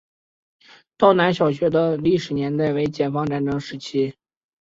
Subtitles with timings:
[0.97, 4.15] 道南小学的历史年代为解放战争时期。